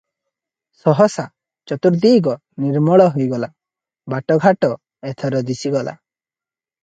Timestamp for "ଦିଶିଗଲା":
5.51-5.97